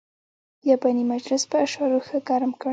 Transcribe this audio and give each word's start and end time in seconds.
بیاباني 0.61 1.03
مجلس 1.13 1.41
په 1.51 1.55
اشعارو 1.65 2.05
ښه 2.07 2.17
ګرم 2.29 2.51
کړ. 2.61 2.69